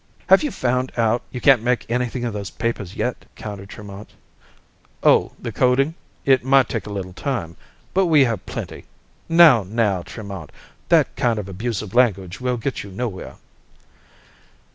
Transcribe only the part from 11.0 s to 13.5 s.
kind of abusive language will get you nowhere."